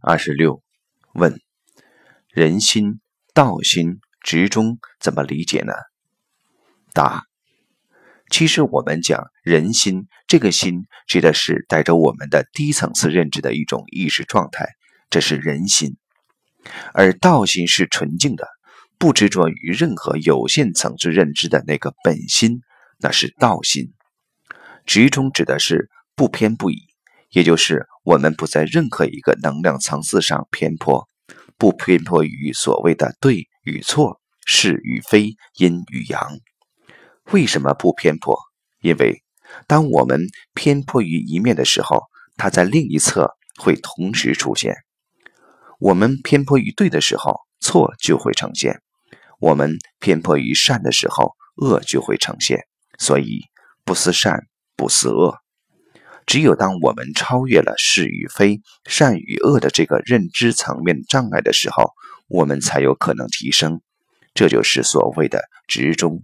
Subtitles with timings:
[0.00, 0.62] 二十六，
[1.12, 1.40] 问：
[2.28, 3.00] 人心、
[3.34, 5.72] 道心、执中怎么理解呢？
[6.92, 7.24] 答：
[8.30, 14.68] 其实我们讲人心，这个心指的是带着我们的低层次认知的一种意识状态，
[15.10, 15.94] 这是人心；
[16.94, 18.46] 而道心是纯净的，
[18.98, 22.60] 不执着于任何有限层次认知的那个本心，
[22.98, 23.92] 那是道心。
[24.86, 26.87] 执中指的是不偏不倚。
[27.30, 31.08] 也就是我们不在任何一个能量层次上偏颇，
[31.56, 36.38] 不偏颇于所谓的对与错、是与非、阴与阳。
[37.32, 38.38] 为什么不偏颇？
[38.80, 39.22] 因为
[39.66, 42.04] 当我们偏颇于一面的时候，
[42.36, 44.76] 它在另一侧会同时出现。
[45.78, 48.74] 我们偏颇于对的时候，错就会呈现；
[49.38, 52.66] 我们偏颇于善的时候，恶就会呈现。
[52.98, 53.42] 所以，
[53.84, 55.36] 不思善，不思恶。
[56.28, 61.94] 只有当我们超越了是与非、善与恶的这个认知层面障碍的时候，
[62.28, 63.80] 我们才有可能提升。
[64.34, 66.22] 这就是所谓的执中